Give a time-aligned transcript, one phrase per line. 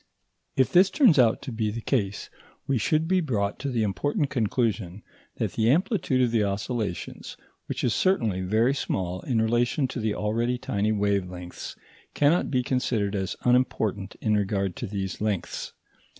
[0.55, 2.31] If this turns out to be the case,
[2.65, 5.03] we should be brought to the important conclusion
[5.35, 10.15] that the amplitude of the oscillations, which is certainly very small in relation to the
[10.15, 11.75] already tiny wave lengths,
[12.15, 15.71] cannot be considered as unimportant in regard to these lengths.